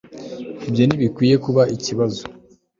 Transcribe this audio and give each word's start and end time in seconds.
ibyo 0.67 0.83
ntibikwiye 0.85 1.35
kuba 1.45 1.63
ikibazo 1.75 2.21